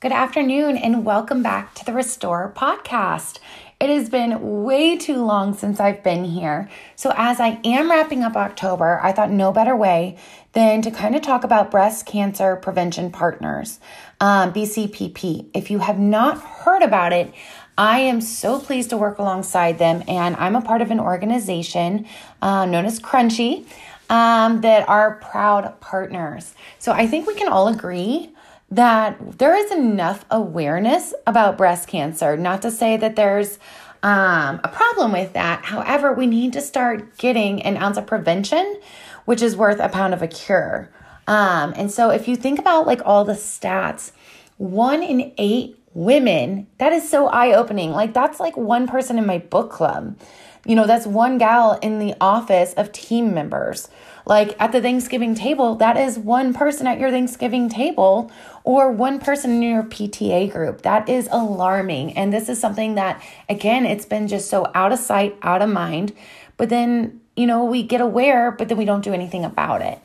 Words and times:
Good 0.00 0.12
afternoon, 0.12 0.78
and 0.78 1.04
welcome 1.04 1.42
back 1.42 1.74
to 1.74 1.84
the 1.84 1.92
Restore 1.92 2.54
podcast. 2.56 3.38
It 3.78 3.90
has 3.90 4.08
been 4.08 4.62
way 4.64 4.96
too 4.96 5.22
long 5.22 5.52
since 5.52 5.78
I've 5.78 6.02
been 6.02 6.24
here. 6.24 6.70
So, 6.96 7.12
as 7.18 7.38
I 7.38 7.60
am 7.66 7.90
wrapping 7.90 8.22
up 8.22 8.34
October, 8.34 8.98
I 9.02 9.12
thought 9.12 9.30
no 9.30 9.52
better 9.52 9.76
way 9.76 10.16
than 10.54 10.80
to 10.80 10.90
kind 10.90 11.14
of 11.14 11.20
talk 11.20 11.44
about 11.44 11.70
breast 11.70 12.06
cancer 12.06 12.56
prevention 12.56 13.10
partners, 13.10 13.78
um, 14.20 14.54
BCPP. 14.54 15.50
If 15.52 15.70
you 15.70 15.80
have 15.80 15.98
not 15.98 16.40
heard 16.40 16.82
about 16.82 17.12
it, 17.12 17.34
I 17.76 17.98
am 17.98 18.22
so 18.22 18.58
pleased 18.58 18.88
to 18.90 18.96
work 18.96 19.18
alongside 19.18 19.78
them, 19.78 20.02
and 20.08 20.34
I'm 20.36 20.56
a 20.56 20.62
part 20.62 20.80
of 20.80 20.90
an 20.90 20.98
organization 20.98 22.06
uh, 22.40 22.64
known 22.64 22.86
as 22.86 23.00
Crunchy 23.00 23.66
um, 24.08 24.62
that 24.62 24.88
are 24.88 25.16
proud 25.16 25.78
partners. 25.82 26.54
So, 26.78 26.90
I 26.90 27.06
think 27.06 27.26
we 27.26 27.34
can 27.34 27.52
all 27.52 27.68
agree 27.68 28.32
that 28.70 29.38
there 29.38 29.54
is 29.54 29.70
enough 29.72 30.24
awareness 30.30 31.12
about 31.26 31.58
breast 31.58 31.88
cancer. 31.88 32.36
Not 32.36 32.62
to 32.62 32.70
say 32.70 32.96
that 32.96 33.16
there's 33.16 33.58
um, 34.02 34.60
a 34.62 34.70
problem 34.72 35.12
with 35.12 35.32
that. 35.32 35.64
However, 35.64 36.12
we 36.12 36.26
need 36.26 36.52
to 36.54 36.60
start 36.60 37.18
getting 37.18 37.62
an 37.62 37.76
ounce 37.76 37.96
of 37.96 38.06
prevention, 38.06 38.80
which 39.24 39.42
is 39.42 39.56
worth 39.56 39.80
a 39.80 39.88
pound 39.88 40.14
of 40.14 40.22
a 40.22 40.28
cure. 40.28 40.90
Um, 41.26 41.74
and 41.76 41.90
so, 41.90 42.10
if 42.10 42.26
you 42.26 42.36
think 42.36 42.58
about 42.58 42.86
like 42.86 43.02
all 43.04 43.24
the 43.24 43.34
stats, 43.34 44.12
one 44.56 45.02
in 45.02 45.32
eight 45.36 45.78
women, 45.92 46.66
that 46.78 46.92
is 46.92 47.08
so 47.08 47.26
eye 47.26 47.52
opening. 47.52 47.90
Like, 47.90 48.14
that's 48.14 48.40
like 48.40 48.56
one 48.56 48.86
person 48.86 49.18
in 49.18 49.26
my 49.26 49.38
book 49.38 49.70
club. 49.70 50.16
You 50.64 50.76
know, 50.76 50.86
that's 50.86 51.06
one 51.06 51.38
gal 51.38 51.78
in 51.80 51.98
the 51.98 52.14
office 52.20 52.74
of 52.74 52.92
team 52.92 53.34
members. 53.34 53.88
Like 54.26 54.54
at 54.60 54.72
the 54.72 54.80
Thanksgiving 54.80 55.34
table, 55.34 55.74
that 55.76 55.96
is 55.96 56.18
one 56.18 56.52
person 56.52 56.86
at 56.86 56.98
your 56.98 57.10
Thanksgiving 57.10 57.68
table 57.68 58.30
or 58.64 58.92
one 58.92 59.18
person 59.18 59.50
in 59.52 59.62
your 59.62 59.82
PTA 59.82 60.50
group. 60.52 60.82
That 60.82 61.08
is 61.08 61.28
alarming. 61.30 62.16
And 62.16 62.32
this 62.32 62.48
is 62.48 62.60
something 62.60 62.94
that, 62.96 63.22
again, 63.48 63.86
it's 63.86 64.06
been 64.06 64.28
just 64.28 64.50
so 64.50 64.70
out 64.74 64.92
of 64.92 64.98
sight, 64.98 65.36
out 65.42 65.62
of 65.62 65.70
mind. 65.70 66.12
But 66.56 66.68
then, 66.68 67.20
you 67.36 67.46
know, 67.46 67.64
we 67.64 67.82
get 67.82 68.00
aware, 68.00 68.50
but 68.50 68.68
then 68.68 68.76
we 68.76 68.84
don't 68.84 69.04
do 69.04 69.14
anything 69.14 69.44
about 69.44 69.82
it. 69.82 69.98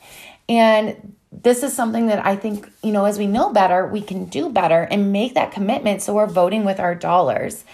And 0.47 1.15
this 1.31 1.63
is 1.63 1.73
something 1.73 2.07
that 2.07 2.25
I 2.25 2.35
think, 2.35 2.69
you 2.81 2.91
know, 2.91 3.05
as 3.05 3.17
we 3.17 3.27
know 3.27 3.51
better, 3.51 3.87
we 3.87 4.01
can 4.01 4.25
do 4.25 4.49
better 4.49 4.83
and 4.83 5.11
make 5.11 5.33
that 5.33 5.51
commitment 5.51 6.01
so 6.01 6.13
we're 6.13 6.27
voting 6.27 6.63
with 6.63 6.79
our 6.79 6.95
dollars. 6.95 7.65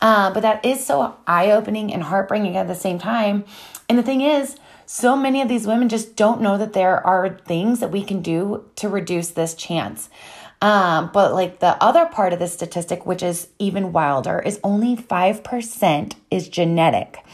Uh, 0.00 0.32
but 0.32 0.40
that 0.40 0.64
is 0.64 0.84
so 0.84 1.16
eye 1.26 1.50
opening 1.50 1.92
and 1.92 2.02
heartbreaking 2.02 2.56
at 2.56 2.66
the 2.66 2.74
same 2.74 2.98
time. 2.98 3.44
And 3.88 3.98
the 3.98 4.02
thing 4.02 4.22
is, 4.22 4.56
so 4.92 5.14
many 5.14 5.40
of 5.40 5.46
these 5.46 5.68
women 5.68 5.88
just 5.88 6.16
don't 6.16 6.40
know 6.40 6.58
that 6.58 6.72
there 6.72 7.06
are 7.06 7.38
things 7.46 7.78
that 7.78 7.92
we 7.92 8.02
can 8.02 8.22
do 8.22 8.68
to 8.74 8.88
reduce 8.88 9.28
this 9.28 9.54
chance. 9.54 10.10
Um, 10.60 11.10
but 11.12 11.32
like 11.32 11.60
the 11.60 11.80
other 11.80 12.06
part 12.06 12.32
of 12.32 12.40
the 12.40 12.48
statistic, 12.48 13.06
which 13.06 13.22
is 13.22 13.50
even 13.60 13.92
wilder, 13.92 14.40
is 14.40 14.58
only 14.64 14.96
5% 14.96 16.14
is 16.32 16.48
genetic. 16.48 17.24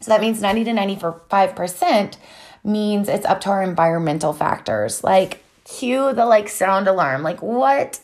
So 0.00 0.12
that 0.12 0.20
means 0.20 0.40
90 0.40 0.62
to 0.62 0.70
95% 0.70 2.14
means 2.62 3.08
it's 3.08 3.26
up 3.26 3.40
to 3.40 3.50
our 3.50 3.64
environmental 3.64 4.32
factors. 4.32 5.02
Like 5.02 5.42
cue 5.64 6.12
the 6.12 6.24
like 6.24 6.48
sound 6.48 6.86
alarm. 6.86 7.24
Like 7.24 7.42
what? 7.42 7.98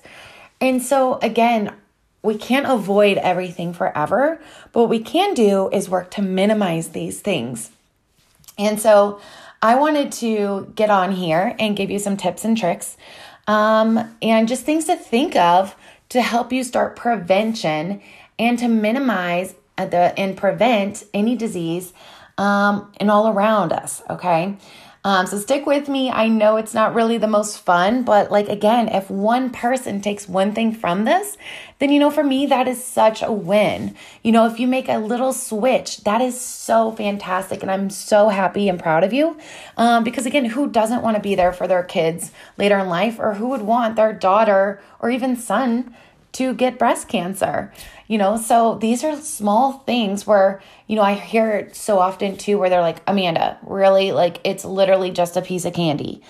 And 0.61 0.83
so 0.83 1.21
again, 1.23 1.73
we 2.21 2.37
can't 2.37 2.67
avoid 2.67 3.19
everything 3.19 3.73
forever, 3.73 4.41
but 4.73 4.81
what 4.81 4.91
we 4.91 4.99
can 4.99 5.35
do 5.35 5.69
is 5.69 5.89
work 5.89 6.11
to 6.11 6.23
minimize 6.23 6.89
these 6.89 7.21
things. 7.21 7.71
And 8.59 8.81
so 8.81 9.21
I 9.63 9.77
wanted 9.77 10.13
to 10.13 10.73
get 10.75 10.91
on 10.91 11.13
here 11.13 11.55
and 11.59 11.77
give 11.77 11.91
you 11.91 11.99
some 11.99 12.17
tips 12.17 12.45
and 12.45 12.57
tricks 12.57 12.97
um, 13.47 14.17
and 14.23 14.49
just 14.49 14.65
things 14.65 14.87
to 14.87 14.97
think 14.97 15.37
of 15.37 15.75
to 16.11 16.23
help 16.23 16.53
you 16.53 16.63
start 16.65 16.97
prevention 16.97 18.01
and 18.39 18.59
to 18.59 18.69
minimize 18.69 19.55
the 19.77 20.15
and 20.19 20.37
prevent 20.37 21.05
any 21.13 21.37
disease 21.37 21.93
um, 22.39 22.93
and 22.99 23.11
all 23.11 23.29
around 23.29 23.73
us. 23.73 24.03
Okay. 24.09 24.57
Um, 25.07 25.25
so 25.29 25.39
stick 25.39 25.67
with 25.67 25.89
me. 25.89 26.11
I 26.11 26.27
know 26.27 26.57
it's 26.57 26.75
not 26.75 26.93
really 26.93 27.17
the 27.17 27.29
most 27.29 27.61
fun, 27.61 28.03
but 28.03 28.33
like 28.33 28.49
again, 28.49 28.89
if 28.89 29.09
one 29.09 29.51
person 29.51 30.01
takes 30.01 30.29
one 30.29 30.53
thing 30.53 30.73
from 30.75 31.05
this, 31.05 31.39
then 31.79 31.93
you 31.93 32.01
know, 32.01 32.11
for 32.11 32.25
me, 32.25 32.45
that 32.47 32.67
is 32.67 32.85
such 32.85 33.23
a 33.23 33.31
win. 33.31 33.95
You 34.25 34.33
know, 34.33 34.49
if 34.49 34.59
you 34.59 34.67
make 34.67 34.89
a 34.89 34.99
little 34.99 35.33
switch, 35.33 35.99
that 35.99 36.21
is 36.21 36.41
so 36.41 36.91
fantastic. 36.91 37.63
And 37.63 37.71
I'm 37.71 37.89
so 37.89 38.31
happy 38.31 38.69
and 38.69 38.81
proud 38.81 39.05
of 39.05 39.13
you. 39.13 39.39
Um, 39.77 40.03
because 40.03 40.27
again, 40.27 40.47
who 40.47 40.69
doesn't 40.69 41.03
want 41.03 41.17
to 41.17 41.23
be 41.23 41.37
there 41.37 41.53
for 41.53 41.69
their 41.69 41.85
kids 41.85 42.33
later 42.59 42.77
in 42.77 42.89
life, 42.89 43.21
or 43.21 43.35
who 43.35 43.47
would 43.51 43.63
want 43.63 43.95
their 43.95 44.13
daughter 44.13 44.83
or 44.99 45.09
even 45.11 45.37
son 45.37 45.95
to 46.37 46.55
get 46.55 46.79
breast 46.79 47.09
cancer? 47.09 47.73
You 48.09 48.19
know, 48.19 48.37
so 48.37 48.77
these 48.77 49.03
are 49.05 49.17
small 49.21 49.81
things 49.81 50.27
where, 50.27 50.63
you 50.87 50.97
know, 50.97 51.03
I 51.03 51.15
hear 51.15 51.53
it 51.53 51.77
so 51.77 51.99
often 51.99 52.37
too 52.37 52.59
where 52.59 52.71
they're 52.71 52.81
like, 52.81 53.03
Amanda, 53.07 53.59
really? 53.63 54.13
Like, 54.13 54.41
it's 54.45 54.65
literally 54.65 55.11
just 55.11 55.37
a 55.37 55.43
piece 55.43 55.65
of 55.65 55.73
candy. 55.73 56.23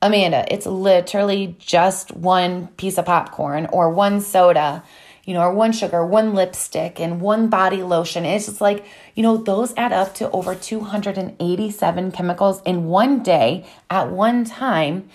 Amanda, 0.00 0.44
it's 0.52 0.66
literally 0.66 1.56
just 1.60 2.10
one 2.12 2.66
piece 2.76 2.98
of 2.98 3.06
popcorn 3.06 3.66
or 3.66 3.90
one 3.90 4.20
soda, 4.20 4.82
you 5.24 5.32
know, 5.32 5.42
or 5.42 5.54
one 5.54 5.70
sugar, 5.70 6.04
one 6.04 6.34
lipstick, 6.34 6.98
and 6.98 7.20
one 7.20 7.48
body 7.48 7.84
lotion. 7.84 8.24
It's 8.24 8.46
just 8.46 8.60
like, 8.60 8.84
you 9.14 9.22
know, 9.22 9.36
those 9.36 9.72
add 9.76 9.92
up 9.92 10.14
to 10.16 10.28
over 10.32 10.56
287 10.56 12.10
chemicals 12.10 12.60
in 12.62 12.86
one 12.86 13.22
day 13.22 13.64
at 13.88 14.10
one 14.10 14.44
time. 14.44 15.08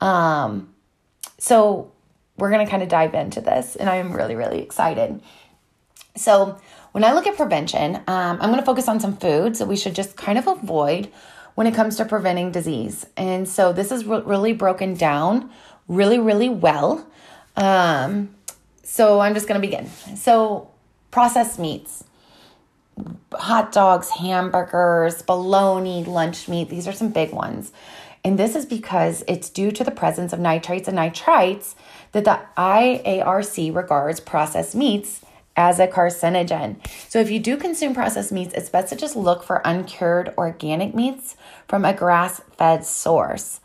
Um, 0.00 0.72
so 1.36 1.92
we're 2.40 2.50
going 2.50 2.64
to 2.64 2.70
kind 2.70 2.82
of 2.82 2.88
dive 2.88 3.14
into 3.14 3.40
this, 3.40 3.76
and 3.76 3.88
I'm 3.88 4.12
really, 4.12 4.34
really 4.34 4.62
excited. 4.62 5.20
So, 6.16 6.58
when 6.92 7.04
I 7.04 7.12
look 7.12 7.26
at 7.26 7.36
prevention, 7.36 7.96
um, 7.96 8.38
I'm 8.40 8.50
going 8.50 8.58
to 8.58 8.64
focus 8.64 8.88
on 8.88 8.98
some 8.98 9.16
foods 9.16 9.60
that 9.60 9.66
we 9.66 9.76
should 9.76 9.94
just 9.94 10.16
kind 10.16 10.38
of 10.38 10.48
avoid 10.48 11.12
when 11.54 11.66
it 11.66 11.74
comes 11.74 11.96
to 11.96 12.04
preventing 12.04 12.50
disease. 12.50 13.06
And 13.16 13.48
so, 13.48 13.72
this 13.72 13.92
is 13.92 14.04
re- 14.04 14.22
really 14.24 14.52
broken 14.52 14.94
down 14.94 15.50
really, 15.86 16.18
really 16.18 16.48
well. 16.48 17.06
Um, 17.56 18.34
so, 18.82 19.20
I'm 19.20 19.34
just 19.34 19.46
going 19.46 19.60
to 19.60 19.66
begin. 19.66 19.88
So, 20.16 20.70
processed 21.10 21.58
meats, 21.58 22.04
hot 23.32 23.70
dogs, 23.70 24.10
hamburgers, 24.10 25.22
bologna, 25.22 26.04
lunch 26.04 26.48
meat, 26.48 26.68
these 26.70 26.88
are 26.88 26.92
some 26.92 27.10
big 27.10 27.32
ones. 27.32 27.72
And 28.24 28.38
this 28.38 28.54
is 28.54 28.66
because 28.66 29.24
it's 29.26 29.48
due 29.48 29.70
to 29.72 29.84
the 29.84 29.90
presence 29.90 30.32
of 30.32 30.40
nitrates 30.40 30.88
and 30.88 30.98
nitrites 30.98 31.74
that 32.12 32.24
the 32.24 32.40
IARC 32.56 33.74
regards 33.74 34.20
processed 34.20 34.74
meats 34.74 35.20
as 35.56 35.78
a 35.78 35.86
carcinogen. 35.86 36.76
So 37.08 37.20
if 37.20 37.30
you 37.30 37.38
do 37.38 37.56
consume 37.56 37.94
processed 37.94 38.32
meats, 38.32 38.54
it's 38.54 38.68
best 38.68 38.88
to 38.90 38.96
just 38.96 39.16
look 39.16 39.42
for 39.42 39.62
uncured 39.64 40.32
organic 40.38 40.94
meats 40.94 41.36
from 41.68 41.84
a 41.84 41.92
grass 41.92 42.40
fed 42.56 42.84
source. 42.84 43.60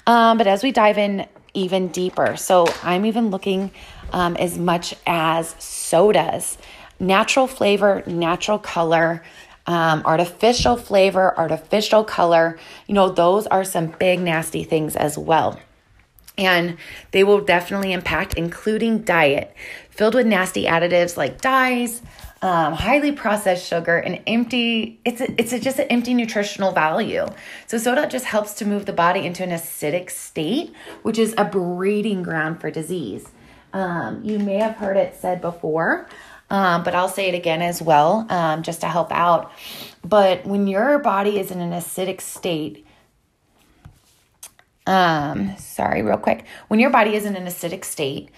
Um, 0.06 0.38
but 0.38 0.46
as 0.46 0.62
we 0.62 0.72
dive 0.72 0.98
in 0.98 1.26
even 1.52 1.88
deeper, 1.88 2.37
so 2.37 2.66
I'm 2.82 3.04
even 3.04 3.31
looking 3.31 3.70
um, 4.12 4.34
as 4.37 4.58
much 4.58 4.94
as 5.06 5.54
sodas 5.58 6.58
natural 6.99 7.46
flavor, 7.46 8.02
natural 8.06 8.58
color, 8.58 9.23
um, 9.67 10.02
artificial 10.05 10.76
flavor, 10.76 11.37
artificial 11.38 12.05
color. 12.05 12.58
You 12.87 12.94
know, 12.94 13.11
those 13.11 13.46
are 13.46 13.64
some 13.64 13.88
big 13.99 14.20
nasty 14.20 14.64
things 14.64 14.96
as 14.96 15.17
well. 15.17 15.58
And 16.37 16.79
they 17.12 17.23
will 17.23 17.41
definitely 17.41 17.93
impact, 17.93 18.35
including 18.35 19.02
diet, 19.02 19.55
filled 19.91 20.14
with 20.14 20.26
nasty 20.26 20.64
additives 20.64 21.17
like 21.17 21.41
dyes, 21.41 22.02
um, 22.43 22.75
highly 22.75 23.12
processed 23.12 23.67
sugar, 23.67 23.96
and 23.96 24.20
empty. 24.26 25.00
It's 25.05 25.20
a, 25.20 25.41
it's 25.41 25.52
a, 25.52 25.61
just 25.61 25.79
an 25.79 25.87
empty 25.88 26.12
nutritional 26.12 26.73
value. 26.73 27.26
So 27.69 27.79
soda 27.79 28.08
just 28.08 28.25
helps 28.25 28.55
to 28.55 28.67
move 28.67 28.85
the 28.85 28.93
body 28.93 29.25
into 29.25 29.44
an 29.44 29.50
acidic 29.50 30.11
state, 30.11 30.75
which 31.02 31.19
is 31.19 31.35
a 31.38 31.44
breeding 31.44 32.23
ground 32.23 32.61
for 32.61 32.70
disease. 32.70 33.29
Um, 33.73 34.20
you 34.25 34.38
may 34.38 34.56
have 34.56 34.76
heard 34.76 34.96
it 34.96 35.17
said 35.17 35.41
before 35.41 36.08
um, 36.50 36.82
but 36.82 36.94
I'll 36.94 37.08
say 37.08 37.29
it 37.29 37.35
again 37.35 37.62
as 37.62 37.81
well, 37.81 38.26
um, 38.29 38.62
just 38.62 38.81
to 38.82 38.88
help 38.88 39.12
out. 39.12 39.52
But 40.05 40.44
when 40.46 40.67
your 40.67 40.99
body 40.99 41.38
is 41.38 41.50
in 41.50 41.61
an 41.61 41.70
acidic 41.70 42.20
state, 42.20 42.87
um, 44.87 45.56
sorry, 45.56 46.02
real 46.02 46.19
quick. 46.19 46.44
When 46.69 46.79
your 46.79 46.91
body 46.91 47.14
is 47.14 47.25
in 47.25 47.37
an 47.37 47.46
acidic 47.46 47.85
state, 47.85 48.31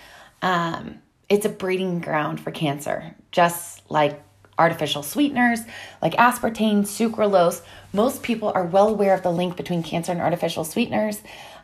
um, 0.43 1.01
it's 1.29 1.45
a 1.45 1.49
breeding 1.49 2.01
ground 2.01 2.41
for 2.41 2.53
cancer, 2.53 3.17
just 3.33 3.91
like 3.91 4.23
artificial 4.59 5.03
sweeteners 5.03 5.61
like 6.01 6.15
aspartame, 6.15 6.83
sucralose. 6.83 7.63
Most 7.93 8.23
people 8.23 8.53
are 8.55 8.65
well 8.65 8.89
aware 8.89 9.15
of 9.15 9.23
the 9.23 9.31
link 9.31 9.57
between 9.57 9.83
cancer 9.83 10.13
and 10.13 10.21
artificial 10.21 10.65
sweeteners. 10.65 11.21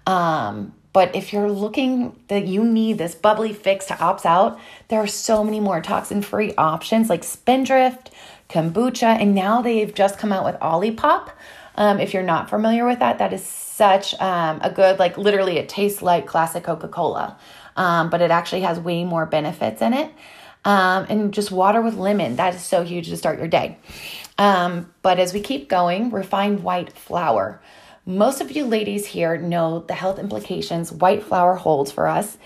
Um, 0.07 0.75
but 0.93 1.15
if 1.17 1.33
you're 1.33 1.51
looking 1.51 2.19
that 2.29 2.47
you 2.47 2.65
need 2.65 2.99
this 2.99 3.15
bubbly 3.15 3.53
fix 3.53 3.87
to 3.87 3.99
opt 3.99 4.27
out, 4.27 4.59
there 4.89 5.01
are 5.01 5.07
so 5.07 5.43
many 5.43 5.61
more 5.61 5.81
toxin 5.81 6.23
free 6.23 6.55
options 6.57 7.09
like 7.09 7.25
Spindrift, 7.25 8.11
kombucha, 8.49 9.21
and 9.21 9.35
now 9.35 9.63
they've 9.63 9.95
just 9.95 10.19
come 10.19 10.33
out 10.33 10.45
with 10.45 10.57
Olipop. 10.57 11.31
Um, 11.77 11.99
if 11.99 12.13
you're 12.13 12.23
not 12.23 12.51
familiar 12.51 12.87
with 12.87 12.99
that, 12.99 13.19
that 13.19 13.33
is 13.33 13.43
such 13.43 14.19
um, 14.21 14.61
a 14.63 14.71
good, 14.71 14.99
like 14.99 15.17
literally, 15.17 15.57
it 15.57 15.69
tastes 15.69 16.03
like 16.03 16.27
classic 16.27 16.65
Coca 16.65 16.89
Cola, 16.89 17.39
um, 17.77 18.11
but 18.11 18.21
it 18.21 18.31
actually 18.31 18.61
has 18.61 18.79
way 18.79 19.05
more 19.05 19.25
benefits 19.25 19.81
in 19.81 19.95
it. 19.95 20.11
Um, 20.65 21.07
and 21.09 21.35
just 21.35 21.51
water 21.51 21.81
with 21.81 21.97
lemon, 21.97 22.37
that 22.37 22.55
is 22.55 22.63
so 22.63 22.85
huge 22.85 23.09
to 23.09 23.17
start 23.17 23.39
your 23.39 23.49
day. 23.49 23.79
Um, 24.39 24.93
but 25.03 25.19
as 25.19 25.33
we 25.33 25.41
keep 25.41 25.69
going, 25.69 26.11
refined 26.11 26.63
white 26.63 26.93
flour. 26.93 27.61
Most 28.05 28.41
of 28.41 28.51
you 28.51 28.65
ladies 28.65 29.07
here 29.07 29.37
know 29.37 29.85
the 29.87 29.95
health 29.95 30.19
implications 30.19 30.91
white 30.91 31.23
flour 31.23 31.55
holds 31.55 31.93
for 31.93 32.09
us. 32.09 32.37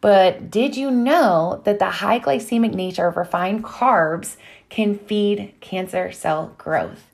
But 0.00 0.52
did 0.52 0.76
you 0.76 0.88
know 0.88 1.60
that 1.64 1.80
the 1.80 1.90
high 1.90 2.20
glycemic 2.20 2.74
nature 2.74 3.08
of 3.08 3.16
refined 3.16 3.64
carbs 3.64 4.36
can 4.68 4.96
feed 4.96 5.52
cancer 5.60 6.12
cell 6.12 6.54
growth? 6.56 7.08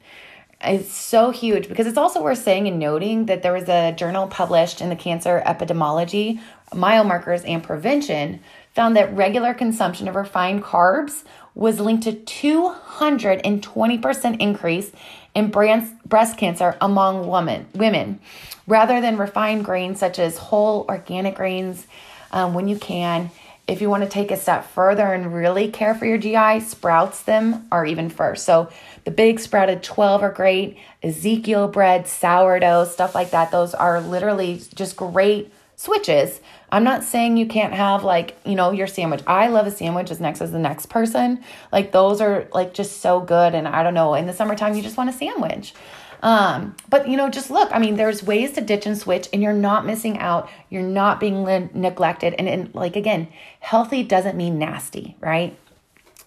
It's 0.62 0.90
so 0.90 1.30
huge 1.30 1.68
because 1.68 1.86
it's 1.86 1.98
also 1.98 2.22
worth 2.22 2.42
saying 2.42 2.66
and 2.66 2.78
noting 2.78 3.26
that 3.26 3.42
there 3.42 3.52
was 3.52 3.68
a 3.68 3.92
journal 3.92 4.26
published 4.26 4.80
in 4.80 4.88
the 4.88 4.96
Cancer 4.96 5.42
Epidemiology, 5.44 6.40
Biomarkers 6.72 7.46
and 7.46 7.62
Prevention 7.62 8.40
found 8.74 8.96
that 8.96 9.14
regular 9.14 9.52
consumption 9.52 10.08
of 10.08 10.14
refined 10.14 10.62
carbs 10.62 11.24
was 11.54 11.78
linked 11.80 12.04
to 12.04 12.12
220% 12.12 14.40
increase 14.40 14.92
in 15.34 15.50
breast 15.50 16.38
cancer 16.38 16.76
among 16.80 17.28
women, 17.28 17.66
women 17.74 18.18
rather 18.66 19.00
than 19.00 19.18
refined 19.18 19.64
grains 19.64 19.98
such 19.98 20.18
as 20.18 20.38
whole 20.38 20.86
organic 20.88 21.34
grains 21.34 21.86
um, 22.32 22.54
when 22.54 22.68
you 22.68 22.78
can. 22.78 23.30
If 23.68 23.80
you 23.80 23.90
want 23.90 24.04
to 24.04 24.08
take 24.08 24.30
a 24.30 24.36
step 24.36 24.70
further 24.70 25.12
and 25.12 25.34
really 25.34 25.70
care 25.70 25.94
for 25.94 26.06
your 26.06 26.18
GI, 26.18 26.60
sprouts 26.60 27.22
them 27.22 27.66
are 27.72 27.84
even 27.84 28.10
first. 28.10 28.44
So 28.44 28.70
the 29.06 29.12
big 29.12 29.38
sprouted 29.38 29.84
12 29.84 30.24
are 30.24 30.32
great. 30.32 30.76
Ezekiel 31.00 31.68
bread, 31.68 32.08
sourdough, 32.08 32.86
stuff 32.86 33.14
like 33.14 33.30
that. 33.30 33.52
Those 33.52 33.72
are 33.72 34.00
literally 34.00 34.60
just 34.74 34.96
great 34.96 35.52
switches. 35.76 36.40
I'm 36.72 36.82
not 36.82 37.04
saying 37.04 37.36
you 37.36 37.46
can't 37.46 37.72
have 37.72 38.02
like, 38.02 38.36
you 38.44 38.56
know, 38.56 38.72
your 38.72 38.88
sandwich. 38.88 39.22
I 39.24 39.46
love 39.46 39.68
a 39.68 39.70
sandwich 39.70 40.10
as 40.10 40.18
next 40.18 40.40
as 40.40 40.50
the 40.50 40.58
next 40.58 40.86
person. 40.86 41.44
Like 41.70 41.92
those 41.92 42.20
are 42.20 42.48
like 42.52 42.74
just 42.74 43.00
so 43.00 43.20
good 43.20 43.54
and 43.54 43.68
I 43.68 43.84
don't 43.84 43.94
know, 43.94 44.14
in 44.14 44.26
the 44.26 44.32
summertime 44.32 44.74
you 44.74 44.82
just 44.82 44.96
want 44.96 45.08
a 45.08 45.12
sandwich. 45.12 45.72
Um, 46.20 46.74
but 46.88 47.06
you 47.08 47.16
know, 47.16 47.28
just 47.28 47.48
look, 47.48 47.70
I 47.72 47.78
mean, 47.78 47.94
there's 47.94 48.24
ways 48.24 48.54
to 48.54 48.60
ditch 48.60 48.86
and 48.86 48.98
switch 48.98 49.28
and 49.32 49.40
you're 49.40 49.52
not 49.52 49.86
missing 49.86 50.18
out. 50.18 50.50
You're 50.68 50.82
not 50.82 51.20
being 51.20 51.44
le- 51.44 51.70
neglected 51.74 52.34
and, 52.40 52.48
and 52.48 52.74
like 52.74 52.96
again, 52.96 53.28
healthy 53.60 54.02
doesn't 54.02 54.36
mean 54.36 54.58
nasty, 54.58 55.14
right? 55.20 55.56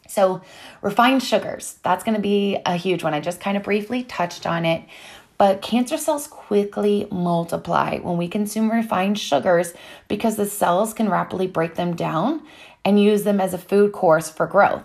So, 0.09 0.41
refined 0.81 1.21
sugars, 1.21 1.77
that's 1.83 2.03
going 2.03 2.15
to 2.15 2.21
be 2.21 2.57
a 2.65 2.75
huge 2.75 3.03
one. 3.03 3.13
I 3.13 3.19
just 3.19 3.39
kind 3.39 3.55
of 3.55 3.63
briefly 3.63 4.03
touched 4.03 4.47
on 4.47 4.65
it. 4.65 4.83
But 5.37 5.61
cancer 5.61 5.97
cells 5.97 6.27
quickly 6.27 7.07
multiply 7.11 7.99
when 7.99 8.17
we 8.17 8.27
consume 8.27 8.71
refined 8.71 9.19
sugars 9.19 9.73
because 10.07 10.35
the 10.35 10.47
cells 10.47 10.93
can 10.93 11.09
rapidly 11.09 11.47
break 11.47 11.75
them 11.75 11.95
down 11.95 12.41
and 12.83 13.01
use 13.01 13.23
them 13.23 13.39
as 13.39 13.53
a 13.53 13.59
food 13.59 13.93
course 13.93 14.29
for 14.29 14.47
growth. 14.47 14.83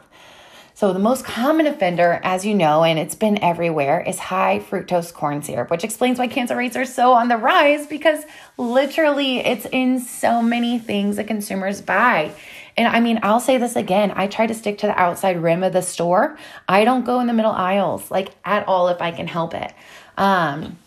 So, 0.76 0.92
the 0.92 0.98
most 0.98 1.24
common 1.24 1.66
offender, 1.66 2.20
as 2.22 2.44
you 2.44 2.52
know, 2.52 2.84
and 2.84 2.98
it's 2.98 3.14
been 3.14 3.42
everywhere, 3.42 4.00
is 4.00 4.18
high 4.18 4.58
fructose 4.58 5.12
corn 5.12 5.40
syrup, 5.42 5.70
which 5.70 5.84
explains 5.84 6.18
why 6.18 6.26
cancer 6.26 6.56
rates 6.56 6.76
are 6.76 6.84
so 6.84 7.12
on 7.12 7.28
the 7.28 7.36
rise 7.38 7.86
because 7.86 8.24
literally 8.58 9.38
it's 9.38 9.66
in 9.72 10.00
so 10.00 10.42
many 10.42 10.78
things 10.78 11.16
that 11.16 11.28
consumers 11.28 11.80
buy. 11.80 12.32
And 12.76 12.88
I 12.88 13.00
mean, 13.00 13.20
I'll 13.22 13.40
say 13.40 13.58
this 13.58 13.76
again 13.76 14.12
I 14.16 14.26
try 14.26 14.46
to 14.46 14.54
stick 14.54 14.78
to 14.78 14.86
the 14.86 14.98
outside 14.98 15.42
rim 15.42 15.62
of 15.62 15.72
the 15.72 15.82
store. 15.82 16.38
I 16.68 16.84
don't 16.84 17.04
go 17.04 17.20
in 17.20 17.26
the 17.26 17.32
middle 17.32 17.52
aisles 17.52 18.10
like 18.10 18.30
at 18.44 18.66
all 18.66 18.88
if 18.88 19.00
I 19.00 19.10
can 19.12 19.26
help 19.26 19.54
it. 19.54 19.72
Um, 20.16 20.78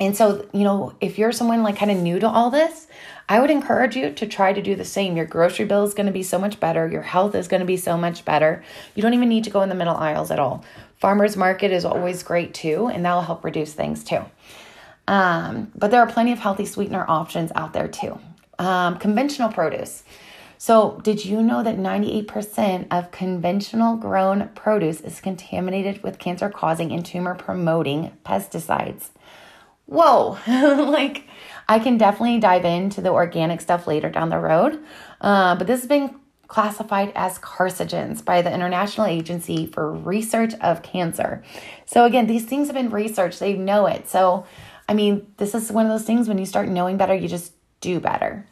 and 0.00 0.16
so, 0.16 0.46
you 0.52 0.62
know, 0.62 0.94
if 1.00 1.18
you're 1.18 1.32
someone 1.32 1.62
like 1.62 1.76
kind 1.76 1.90
of 1.90 1.98
new 1.98 2.20
to 2.20 2.28
all 2.28 2.50
this, 2.50 2.86
I 3.28 3.40
would 3.40 3.50
encourage 3.50 3.96
you 3.96 4.12
to 4.12 4.26
try 4.26 4.52
to 4.52 4.62
do 4.62 4.74
the 4.74 4.84
same. 4.84 5.16
Your 5.16 5.26
grocery 5.26 5.66
bill 5.66 5.84
is 5.84 5.92
going 5.92 6.06
to 6.06 6.12
be 6.12 6.22
so 6.22 6.38
much 6.38 6.60
better. 6.60 6.86
Your 6.88 7.02
health 7.02 7.34
is 7.34 7.48
going 7.48 7.60
to 7.60 7.66
be 7.66 7.76
so 7.76 7.96
much 7.98 8.24
better. 8.24 8.62
You 8.94 9.02
don't 9.02 9.14
even 9.14 9.28
need 9.28 9.44
to 9.44 9.50
go 9.50 9.62
in 9.62 9.68
the 9.68 9.74
middle 9.74 9.96
aisles 9.96 10.30
at 10.30 10.38
all. 10.38 10.64
Farmers 10.98 11.36
market 11.36 11.70
is 11.70 11.84
always 11.84 12.22
great 12.22 12.54
too, 12.54 12.86
and 12.86 13.04
that'll 13.04 13.22
help 13.22 13.44
reduce 13.44 13.72
things 13.72 14.02
too. 14.02 14.24
Um, 15.06 15.72
but 15.74 15.90
there 15.90 16.00
are 16.00 16.06
plenty 16.06 16.32
of 16.32 16.38
healthy 16.38 16.64
sweetener 16.64 17.04
options 17.08 17.50
out 17.54 17.72
there 17.72 17.88
too. 17.88 18.18
Um, 18.58 18.98
conventional 18.98 19.50
produce. 19.50 20.04
So, 20.60 21.00
did 21.04 21.24
you 21.24 21.40
know 21.40 21.62
that 21.62 21.78
98% 21.78 22.88
of 22.90 23.12
conventional 23.12 23.94
grown 23.96 24.48
produce 24.56 25.00
is 25.00 25.20
contaminated 25.20 26.02
with 26.02 26.18
cancer 26.18 26.50
causing 26.50 26.90
and 26.90 27.06
tumor 27.06 27.36
promoting 27.36 28.10
pesticides? 28.24 29.10
Whoa, 29.86 30.36
like 30.48 31.28
I 31.68 31.78
can 31.78 31.96
definitely 31.96 32.40
dive 32.40 32.64
into 32.64 33.00
the 33.00 33.10
organic 33.10 33.60
stuff 33.60 33.86
later 33.86 34.10
down 34.10 34.30
the 34.30 34.38
road, 34.38 34.82
uh, 35.20 35.54
but 35.54 35.68
this 35.68 35.80
has 35.80 35.88
been 35.88 36.16
classified 36.48 37.12
as 37.14 37.38
carcinogens 37.38 38.24
by 38.24 38.42
the 38.42 38.52
International 38.52 39.06
Agency 39.06 39.64
for 39.66 39.92
Research 39.92 40.54
of 40.54 40.82
Cancer. 40.82 41.44
So, 41.86 42.04
again, 42.04 42.26
these 42.26 42.46
things 42.46 42.66
have 42.66 42.74
been 42.74 42.90
researched, 42.90 43.38
they 43.38 43.54
know 43.54 43.86
it. 43.86 44.08
So, 44.08 44.44
I 44.88 44.94
mean, 44.94 45.32
this 45.36 45.54
is 45.54 45.70
one 45.70 45.86
of 45.86 45.92
those 45.92 46.06
things 46.06 46.26
when 46.26 46.38
you 46.38 46.46
start 46.46 46.68
knowing 46.68 46.96
better, 46.96 47.14
you 47.14 47.28
just 47.28 47.52
do 47.80 48.00
better 48.00 48.44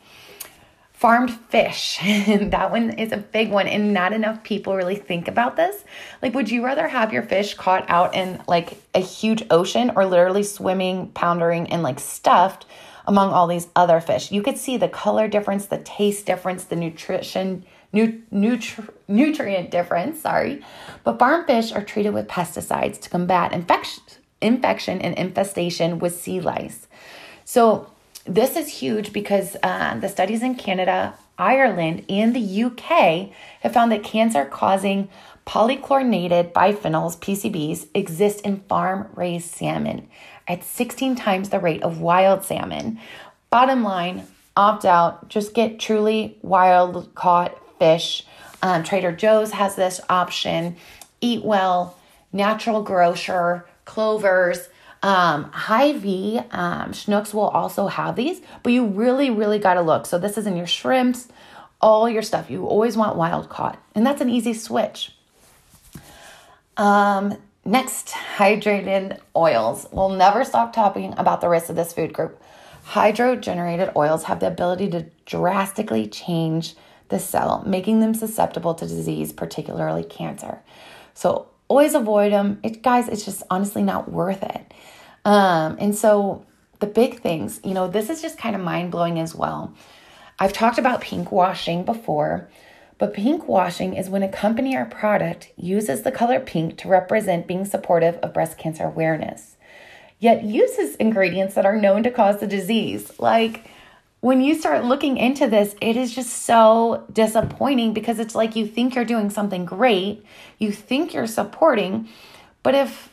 farmed 0.96 1.30
fish. 1.30 1.98
that 2.26 2.70
one 2.70 2.90
is 2.90 3.12
a 3.12 3.18
big 3.18 3.50
one, 3.50 3.68
and 3.68 3.92
not 3.92 4.14
enough 4.14 4.42
people 4.42 4.74
really 4.74 4.96
think 4.96 5.28
about 5.28 5.54
this. 5.54 5.84
Like, 6.22 6.34
would 6.34 6.50
you 6.50 6.64
rather 6.64 6.88
have 6.88 7.12
your 7.12 7.22
fish 7.22 7.54
caught 7.54 7.88
out 7.88 8.14
in 8.14 8.42
like 8.48 8.80
a 8.94 9.00
huge 9.00 9.44
ocean 9.50 9.92
or 9.94 10.06
literally 10.06 10.42
swimming, 10.42 11.08
poundering, 11.08 11.70
and 11.70 11.82
like 11.82 12.00
stuffed 12.00 12.64
among 13.06 13.30
all 13.30 13.46
these 13.46 13.68
other 13.76 14.00
fish? 14.00 14.32
You 14.32 14.42
could 14.42 14.56
see 14.56 14.78
the 14.78 14.88
color 14.88 15.28
difference, 15.28 15.66
the 15.66 15.78
taste 15.78 16.24
difference, 16.24 16.64
the 16.64 16.76
nutrition. 16.76 17.64
Nu- 17.92 18.20
nutri- 18.32 18.90
nutrient 19.06 19.70
difference, 19.70 20.20
sorry, 20.20 20.62
but 21.04 21.18
farm 21.18 21.46
fish 21.46 21.72
are 21.72 21.84
treated 21.84 22.12
with 22.12 22.26
pesticides 22.26 23.00
to 23.02 23.08
combat 23.08 23.52
infection, 23.52 24.02
infection 24.42 25.00
and 25.00 25.14
infestation 25.16 25.98
with 25.98 26.20
sea 26.20 26.40
lice. 26.40 26.88
So, 27.44 27.88
this 28.26 28.56
is 28.56 28.68
huge 28.68 29.12
because 29.12 29.56
uh, 29.62 29.96
the 29.98 30.08
studies 30.08 30.42
in 30.42 30.54
Canada, 30.54 31.14
Ireland, 31.38 32.04
and 32.08 32.34
the 32.34 32.64
UK 32.64 33.30
have 33.60 33.72
found 33.72 33.92
that 33.92 34.02
cancer 34.02 34.44
causing 34.44 35.08
polychlorinated 35.46 36.52
biphenyls, 36.52 37.16
PCBs, 37.18 37.86
exist 37.94 38.40
in 38.40 38.60
farm 38.62 39.08
raised 39.14 39.50
salmon 39.50 40.08
at 40.48 40.64
16 40.64 41.16
times 41.16 41.50
the 41.50 41.60
rate 41.60 41.82
of 41.82 42.00
wild 42.00 42.44
salmon. 42.44 42.98
Bottom 43.50 43.82
line, 43.82 44.26
opt 44.56 44.84
out, 44.84 45.28
just 45.28 45.54
get 45.54 45.78
truly 45.78 46.38
wild 46.42 47.14
caught 47.14 47.56
fish. 47.78 48.26
Um, 48.62 48.82
Trader 48.82 49.12
Joe's 49.12 49.52
has 49.52 49.76
this 49.76 50.00
option. 50.08 50.76
Eat 51.20 51.44
well, 51.44 51.96
natural 52.32 52.82
grocer, 52.82 53.66
clovers. 53.84 54.68
Um, 55.06 55.52
Hy-Vee, 55.52 56.40
um, 56.50 56.92
will 57.06 57.42
also 57.42 57.86
have 57.86 58.16
these, 58.16 58.40
but 58.64 58.72
you 58.72 58.86
really, 58.86 59.30
really 59.30 59.60
got 59.60 59.74
to 59.74 59.80
look. 59.80 60.04
So 60.04 60.18
this 60.18 60.36
is 60.36 60.48
in 60.48 60.56
your 60.56 60.66
shrimps, 60.66 61.28
all 61.80 62.08
your 62.08 62.22
stuff. 62.22 62.50
You 62.50 62.66
always 62.66 62.96
want 62.96 63.16
wild 63.16 63.48
caught, 63.48 63.80
and 63.94 64.04
that's 64.04 64.20
an 64.20 64.28
easy 64.28 64.52
switch. 64.52 65.12
Um, 66.76 67.38
next, 67.64 68.08
hydrated 68.08 69.20
oils. 69.36 69.86
We'll 69.92 70.08
never 70.08 70.42
stop 70.42 70.72
talking 70.72 71.14
about 71.16 71.40
the 71.40 71.48
risks 71.48 71.70
of 71.70 71.76
this 71.76 71.92
food 71.92 72.12
group. 72.12 72.42
Hydrogenated 72.86 73.94
oils 73.94 74.24
have 74.24 74.40
the 74.40 74.48
ability 74.48 74.90
to 74.90 75.06
drastically 75.24 76.08
change 76.08 76.74
the 77.10 77.20
cell, 77.20 77.62
making 77.64 78.00
them 78.00 78.12
susceptible 78.12 78.74
to 78.74 78.88
disease, 78.88 79.32
particularly 79.32 80.02
cancer. 80.02 80.62
So 81.14 81.46
always 81.68 81.94
avoid 81.94 82.32
them. 82.32 82.58
It, 82.64 82.82
guys, 82.82 83.06
it's 83.06 83.24
just 83.24 83.44
honestly 83.48 83.84
not 83.84 84.10
worth 84.10 84.42
it. 84.42 84.72
Um, 85.26 85.76
and 85.80 85.92
so 85.96 86.46
the 86.78 86.86
big 86.86 87.20
things, 87.20 87.60
you 87.64 87.74
know, 87.74 87.88
this 87.88 88.10
is 88.10 88.22
just 88.22 88.38
kind 88.38 88.54
of 88.54 88.62
mind 88.62 88.92
blowing 88.92 89.18
as 89.18 89.34
well. 89.34 89.74
I've 90.38 90.52
talked 90.52 90.78
about 90.78 91.00
pink 91.00 91.32
washing 91.32 91.84
before, 91.84 92.48
But 92.98 93.12
pink 93.14 93.46
washing 93.46 93.94
is 93.94 94.08
when 94.08 94.22
a 94.22 94.28
company 94.28 94.74
or 94.74 94.86
product 94.86 95.52
uses 95.56 96.02
the 96.02 96.12
color 96.12 96.40
pink 96.40 96.78
to 96.78 96.88
represent 96.88 97.46
being 97.46 97.64
supportive 97.64 98.16
of 98.16 98.32
breast 98.32 98.56
cancer 98.56 98.84
awareness, 98.84 99.56
yet 100.18 100.44
uses 100.44 100.96
ingredients 100.96 101.54
that 101.54 101.66
are 101.66 101.76
known 101.76 102.02
to 102.04 102.10
cause 102.10 102.40
the 102.40 102.46
disease. 102.46 103.12
Like 103.18 103.68
when 104.20 104.40
you 104.40 104.54
start 104.54 104.84
looking 104.84 105.18
into 105.18 105.46
this, 105.46 105.76
it 105.82 105.96
is 105.96 106.14
just 106.14 106.44
so 106.44 107.04
disappointing 107.12 107.92
because 107.92 108.18
it's 108.18 108.34
like 108.34 108.56
you 108.56 108.66
think 108.66 108.94
you're 108.94 109.04
doing 109.04 109.28
something 109.28 109.66
great, 109.66 110.24
you 110.58 110.72
think 110.72 111.12
you're 111.12 111.26
supporting, 111.26 112.08
but 112.62 112.74
if 112.74 113.10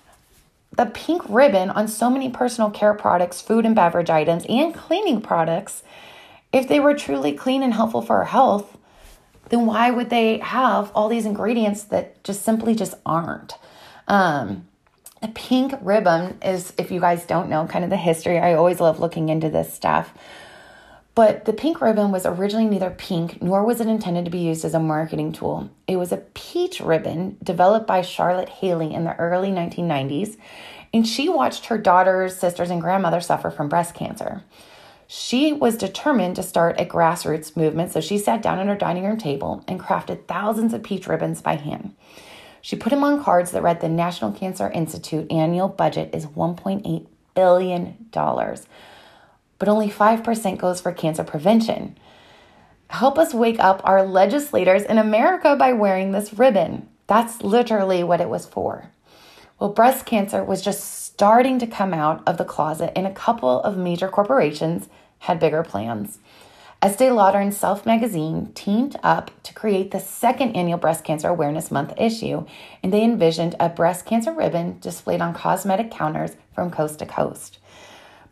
the 0.76 0.88
pink 0.88 1.22
ribbon 1.30 1.70
on 1.70 1.88
so 1.88 2.10
many 2.10 2.30
personal 2.30 2.70
care 2.70 2.94
products, 2.94 3.42
food 3.42 3.66
and 3.66 3.76
beverage 3.76 4.10
items, 4.10 4.46
and 4.50 4.74
cleaning 4.74 5.22
products, 5.22 5.84
if 6.52 6.68
they 6.68 6.80
were 6.80 6.94
truly 6.94 7.34
clean 7.34 7.64
and 7.64 7.74
helpful 7.74 8.02
for 8.02 8.18
our 8.18 8.26
health, 8.26 8.78
then 9.50 9.66
why 9.66 9.92
would 9.92 10.10
they 10.10 10.40
have 10.40 10.92
all 10.96 11.10
these 11.10 11.26
ingredients 11.26 11.84
that 11.86 12.24
just 12.24 12.44
simply 12.44 12.76
just 12.76 12.96
aren't? 13.06 13.58
Um, 14.08 14.68
the 15.22 15.28
pink 15.30 15.74
ribbon 15.82 16.38
is, 16.42 16.74
if 16.78 16.92
you 16.92 17.00
guys 17.00 17.26
don't 17.26 17.50
know, 17.50 17.66
kind 17.68 17.84
of 17.84 17.90
the 17.90 17.98
history. 17.98 18.40
I 18.40 18.56
always 18.56 18.80
love 18.80 19.00
looking 19.00 19.30
into 19.30 19.50
this 19.50 19.74
stuff. 19.74 20.14
But 21.16 21.46
the 21.46 21.54
pink 21.54 21.80
ribbon 21.80 22.12
was 22.12 22.26
originally 22.26 22.68
neither 22.68 22.90
pink 22.90 23.42
nor 23.42 23.64
was 23.64 23.80
it 23.80 23.88
intended 23.88 24.26
to 24.26 24.32
be 24.32 24.40
used 24.40 24.66
as 24.66 24.74
a 24.74 24.80
marketing 24.80 25.32
tool. 25.32 25.70
It 25.88 25.98
was 25.98 26.12
a 26.12 26.18
peach 26.34 26.80
ribbon 26.80 27.38
developed 27.44 27.86
by 27.86 28.02
Charlotte 28.02 28.50
Haley 28.50 28.94
in 28.94 29.04
the 29.04 29.16
early 29.18 29.52
1990s, 29.52 30.38
and 30.92 31.08
she 31.08 31.30
watched 31.30 31.68
her 31.68 31.78
daughters, 31.78 32.36
sisters, 32.36 32.72
and 32.72 32.82
grandmother 32.82 33.22
suffer 33.22 33.52
from 33.52 33.70
breast 33.70 33.94
cancer. 33.94 34.44
She 35.06 35.54
was 35.54 35.78
determined 35.78 36.36
to 36.38 36.44
start 36.44 36.80
a 36.80 36.86
grassroots 36.86 37.56
movement, 37.56 37.92
so 37.92 38.02
she 38.02 38.18
sat 38.18 38.42
down 38.42 38.58
at 38.58 38.66
her 38.66 38.76
dining 38.76 39.04
room 39.04 39.18
table 39.18 39.64
and 39.68 39.80
crafted 39.80 40.26
thousands 40.26 40.74
of 40.74 40.82
peach 40.82 41.08
ribbons 41.08 41.44
by 41.44 41.58
hand. 41.58 41.94
She 42.62 42.76
put 42.76 42.90
them 42.90 43.04
on 43.04 43.24
cards 43.24 43.52
that 43.52 43.62
read 43.62 43.82
the 43.82 43.90
National 43.90 44.32
Cancer 44.32 44.72
Institute 44.72 45.32
annual 45.32 45.68
budget 45.68 46.16
is 46.16 46.26
$1.8 46.26 47.06
billion 47.36 48.10
but 49.64 49.72
only 49.72 49.88
5% 49.88 50.58
goes 50.58 50.82
for 50.82 50.92
cancer 50.92 51.24
prevention. 51.24 51.98
Help 52.90 53.18
us 53.18 53.34
wake 53.34 53.62
up 53.62 53.80
our 53.86 54.04
legislators 54.04 54.84
in 54.84 54.98
America 54.98 55.56
by 55.56 55.72
wearing 55.72 56.12
this 56.12 56.34
ribbon. 56.34 56.90
That's 57.08 57.42
literally 57.42 58.04
what 58.04 58.20
it 58.20 58.28
was 58.28 58.46
for. 58.46 58.92
Well, 59.58 59.70
breast 59.70 60.06
cancer 60.06 60.44
was 60.44 60.62
just 60.62 61.06
starting 61.06 61.60
to 61.60 61.66
come 61.66 61.94
out 61.94 62.22
of 62.28 62.38
the 62.38 62.44
closet, 62.44 62.92
and 62.94 63.08
a 63.08 63.14
couple 63.14 63.62
of 63.62 63.78
major 63.78 64.10
corporations 64.10 64.90
had 65.20 65.40
bigger 65.40 65.64
plans. 65.64 66.20
Estee 66.82 67.10
Lauder 67.10 67.40
and 67.40 67.54
Self 67.54 67.86
magazine 67.86 68.52
teamed 68.56 68.98
up 69.02 69.32
to 69.44 69.54
create 69.54 69.92
the 69.92 70.00
second 70.02 70.58
annual 70.58 70.78
Breast 70.78 71.06
Cancer 71.06 71.30
Awareness 71.30 71.72
Month 71.72 71.94
issue, 71.98 72.46
and 72.84 72.92
they 72.92 73.06
envisioned 73.06 73.56
a 73.62 73.70
breast 73.70 74.06
cancer 74.06 74.34
ribbon 74.34 74.78
displayed 74.82 75.22
on 75.22 75.34
cosmetic 75.34 75.90
counters 75.90 76.36
from 76.54 76.70
coast 76.70 77.00
to 77.00 77.06
coast 77.06 77.60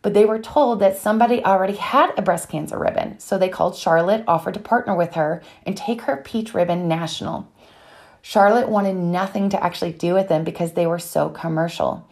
but 0.02 0.14
they 0.14 0.24
were 0.24 0.38
told 0.38 0.80
that 0.80 0.96
somebody 0.96 1.44
already 1.44 1.76
had 1.76 2.12
a 2.18 2.22
breast 2.22 2.48
cancer 2.48 2.78
ribbon. 2.78 3.18
So 3.20 3.38
they 3.38 3.48
called 3.48 3.76
Charlotte, 3.76 4.24
offered 4.26 4.54
to 4.54 4.60
partner 4.60 4.96
with 4.96 5.14
her, 5.14 5.42
and 5.64 5.76
take 5.76 6.02
her 6.02 6.16
peach 6.16 6.52
ribbon 6.52 6.88
national. 6.88 7.48
Charlotte 8.20 8.68
wanted 8.68 8.96
nothing 8.96 9.48
to 9.50 9.62
actually 9.62 9.92
do 9.92 10.14
with 10.14 10.28
them 10.28 10.44
because 10.44 10.72
they 10.72 10.86
were 10.86 10.98
so 10.98 11.28
commercial. 11.28 12.08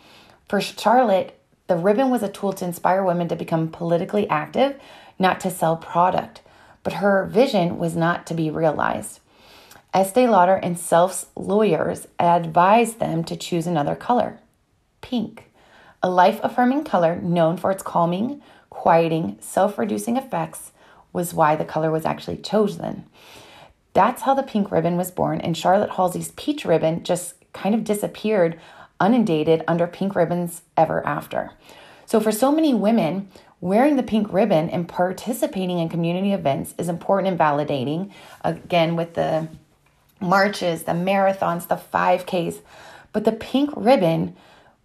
For 0.49 0.61
Charlotte, 0.61 1.37
the 1.67 1.77
ribbon 1.77 2.11
was 2.11 2.23
a 2.23 2.29
tool 2.29 2.53
to 2.55 2.65
inspire 2.65 3.05
women 3.05 3.29
to 3.29 3.37
become 3.37 3.69
politically 3.69 4.29
active, 4.29 4.81
not 5.19 5.41
to 5.41 5.51
sell 5.51 5.77
product. 5.77 6.43
But 6.83 6.95
her 6.95 7.27
vision 7.27 7.79
was 7.79 7.95
not 7.95 8.27
to 8.27 8.35
be 8.35 8.51
realized. 8.51 9.21
Estee 9.93 10.27
Lauder 10.27 10.55
and 10.55 10.79
Self's 10.79 11.27
lawyers 11.37 12.07
advised 12.19 13.01
them 13.01 13.25
to 13.25 13.37
choose 13.37 13.67
another 13.67 13.97
color 13.97 14.39
pink 15.01 15.50
a 16.02 16.11
life 16.11 16.40
affirming 16.42 16.85
color 16.85 17.16
known 17.16 17.57
for 17.57 17.71
its 17.71 17.83
calming, 17.83 18.42
quieting, 18.71 19.37
self 19.40 19.78
reducing 19.78 20.16
effects 20.16 20.73
was 21.12 21.35
why 21.35 21.57
the 21.57 21.64
color 21.64 21.90
was 21.90 22.04
actually 22.04 22.37
chosen. 22.38 23.04
That's 23.92 24.23
how 24.23 24.35
the 24.35 24.42
pink 24.42 24.71
ribbon 24.71 24.97
was 24.97 25.11
born, 25.11 25.40
and 25.40 25.57
Charlotte 25.57 25.90
Halsey's 25.90 26.33
peach 26.33 26.64
ribbon 26.64 27.02
just 27.02 27.35
kind 27.52 27.75
of 27.75 27.85
disappeared 27.85 28.59
unindated 29.00 29.64
under 29.66 29.87
pink 29.87 30.14
ribbons 30.14 30.62
ever 30.76 31.04
after. 31.07 31.50
So, 32.07 32.21
for 32.21 32.33
so 32.33 32.52
many 32.52 32.75
women, 32.75 33.28
wearing 33.61 33.97
the 33.97 34.02
pink 34.02 34.33
ribbon 34.33 34.71
and 34.71 34.88
participating 34.88 35.78
in 35.78 35.88
community 35.88 36.33
events 36.33 36.75
is 36.78 36.88
important 36.88 37.28
and 37.28 37.38
validating. 37.38 38.11
Again, 38.42 38.97
with 38.97 39.14
the 39.14 39.49
marches, 40.21 40.85
the 40.85 40.92
marathons, 40.92 41.69
the 41.69 41.76
5Ks. 41.76 42.61
But 43.12 43.25
the 43.25 43.33
pink 43.33 43.71
ribbon 43.75 44.37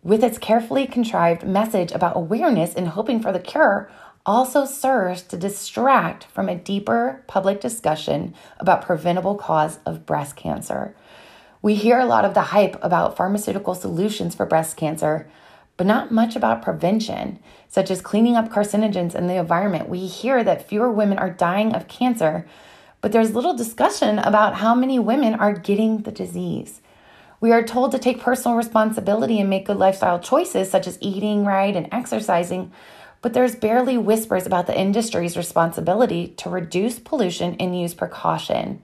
with 0.06 0.24
its 0.24 0.38
carefully 0.38 0.86
contrived 0.86 1.44
message 1.44 1.92
about 1.92 2.16
awareness 2.16 2.76
and 2.76 2.90
hoping 2.90 3.20
for 3.20 3.32
the 3.32 3.40
cure, 3.40 3.90
also 4.24 4.64
serves 4.64 5.24
to 5.24 5.36
distract 5.36 6.26
from 6.26 6.48
a 6.48 6.56
deeper 6.56 7.24
public 7.26 7.60
discussion 7.60 8.36
about 8.60 8.86
preventable 8.86 9.34
cause 9.34 9.80
of 9.84 10.06
breast 10.06 10.36
cancer. 10.36 10.96
We 11.64 11.74
hear 11.74 11.98
a 11.98 12.06
lot 12.06 12.24
of 12.24 12.36
the 12.36 12.42
hype 12.42 12.78
about 12.84 13.18
pharmaceutical 13.18 13.74
solutions 13.74 14.36
for 14.36 14.46
breast 14.46 14.78
cancer, 14.78 15.28
but 15.76 15.88
not 15.88 16.12
much 16.12 16.36
about 16.36 16.62
prevention, 16.62 17.40
such 17.68 17.90
as 17.90 18.00
cleaning 18.00 18.36
up 18.36 18.50
carcinogens 18.50 19.16
in 19.16 19.26
the 19.26 19.38
environment. 19.38 19.90
We 19.90 20.06
hear 20.06 20.44
that 20.44 20.70
fewer 20.70 20.92
women 20.92 21.18
are 21.18 21.32
dying 21.32 21.74
of 21.74 21.88
cancer, 21.88 22.46
but 23.02 23.12
there's 23.12 23.34
little 23.34 23.56
discussion 23.56 24.20
about 24.20 24.58
how 24.58 24.76
many 24.76 25.00
women 25.00 25.34
are 25.34 25.54
getting 25.54 26.04
the 26.04 26.12
disease. 26.12 26.82
We 27.46 27.52
are 27.52 27.62
told 27.62 27.92
to 27.92 28.00
take 28.00 28.22
personal 28.22 28.58
responsibility 28.58 29.40
and 29.40 29.48
make 29.48 29.68
good 29.68 29.78
lifestyle 29.78 30.20
choices, 30.20 30.72
such 30.72 30.88
as 30.88 30.98
eating 31.00 31.46
right 31.46 31.75
and 31.75 31.88
exercising, 31.92 32.72
but 33.22 33.34
there's 33.34 33.54
barely 33.54 34.00
whispers 34.00 34.48
about 34.48 34.66
the 34.66 34.75
industry's 34.75 35.38
responsibility 35.38 36.30
to 36.38 36.50
reduce 36.50 36.98
pollution 36.98 37.56
and 37.60 37.80
use 37.80 37.94
precaution. 37.94 38.82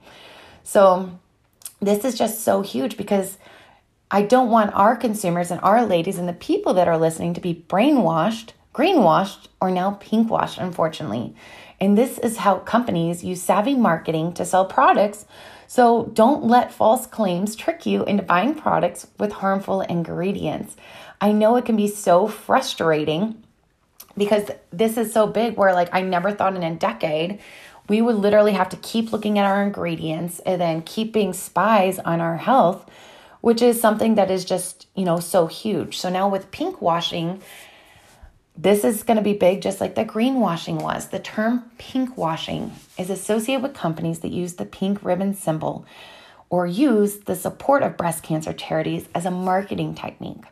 So, 0.62 1.18
this 1.80 2.04
is 2.04 2.16
just 2.16 2.44
so 2.44 2.62
huge 2.62 2.96
because 2.96 3.36
I 4.12 4.22
don't 4.22 4.48
want 4.48 4.72
our 4.74 4.94
consumers 4.94 5.50
and 5.50 5.60
our 5.62 5.84
ladies 5.84 6.16
and 6.16 6.28
the 6.28 6.32
people 6.32 6.72
that 6.74 6.86
are 6.86 6.98
listening 6.98 7.34
to 7.34 7.40
be 7.40 7.64
brainwashed, 7.68 8.50
greenwashed, 8.74 9.48
or 9.60 9.70
now 9.70 9.98
pinkwashed, 10.00 10.58
unfortunately. 10.58 11.34
And 11.80 11.98
this 11.98 12.18
is 12.18 12.38
how 12.38 12.58
companies 12.60 13.24
use 13.24 13.42
savvy 13.42 13.74
marketing 13.74 14.32
to 14.34 14.44
sell 14.44 14.64
products 14.64 15.26
so 15.72 16.10
don't 16.12 16.44
let 16.44 16.70
false 16.70 17.06
claims 17.06 17.56
trick 17.56 17.86
you 17.86 18.04
into 18.04 18.22
buying 18.22 18.54
products 18.54 19.06
with 19.18 19.32
harmful 19.32 19.80
ingredients. 19.80 20.76
I 21.18 21.32
know 21.32 21.56
it 21.56 21.64
can 21.64 21.76
be 21.76 21.88
so 21.88 22.26
frustrating 22.26 23.42
because 24.14 24.50
this 24.70 24.98
is 24.98 25.14
so 25.14 25.26
big 25.26 25.56
where 25.56 25.72
like 25.72 25.88
I 25.90 26.02
never 26.02 26.30
thought 26.30 26.56
in 26.56 26.62
a 26.62 26.74
decade 26.74 27.38
we 27.88 28.02
would 28.02 28.16
literally 28.16 28.52
have 28.52 28.68
to 28.68 28.76
keep 28.76 29.12
looking 29.12 29.38
at 29.38 29.46
our 29.46 29.62
ingredients 29.62 30.40
and 30.40 30.60
then 30.60 30.82
keeping 30.82 31.32
spies 31.32 31.98
on 32.00 32.20
our 32.20 32.36
health, 32.36 32.86
which 33.40 33.62
is 33.62 33.80
something 33.80 34.16
that 34.16 34.30
is 34.30 34.44
just, 34.44 34.88
you 34.94 35.06
know, 35.06 35.20
so 35.20 35.46
huge. 35.46 35.96
So 35.96 36.10
now 36.10 36.28
with 36.28 36.50
pink 36.50 36.82
washing, 36.82 37.40
this 38.56 38.84
is 38.84 39.02
going 39.02 39.16
to 39.16 39.22
be 39.22 39.32
big, 39.32 39.62
just 39.62 39.80
like 39.80 39.94
the 39.94 40.04
greenwashing 40.04 40.82
was. 40.82 41.08
The 41.08 41.18
term 41.18 41.70
pink 41.78 42.16
washing 42.16 42.72
is 42.98 43.10
associated 43.10 43.62
with 43.62 43.74
companies 43.74 44.20
that 44.20 44.32
use 44.32 44.54
the 44.54 44.66
pink 44.66 45.02
ribbon 45.02 45.34
symbol 45.34 45.86
or 46.50 46.66
use 46.66 47.20
the 47.20 47.34
support 47.34 47.82
of 47.82 47.96
breast 47.96 48.22
cancer 48.22 48.52
charities 48.52 49.08
as 49.14 49.24
a 49.24 49.30
marketing 49.30 49.94
technique. 49.94 50.44